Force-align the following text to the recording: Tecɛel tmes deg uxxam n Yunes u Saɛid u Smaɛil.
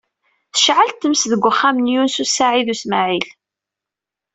Tecɛel 0.53 0.89
tmes 0.91 1.23
deg 1.31 1.41
uxxam 1.49 1.77
n 1.79 1.91
Yunes 1.91 2.17
u 2.23 2.25
Saɛid 2.27 2.67
u 2.73 2.75
Smaɛil. 2.81 3.27